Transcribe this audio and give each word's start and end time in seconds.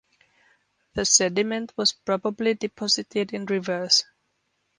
The 0.95 1.05
sediment 1.05 1.73
was 1.77 1.91
probably 1.93 2.55
deposited 2.55 3.35
in 3.35 3.45
rivers. 3.45 4.03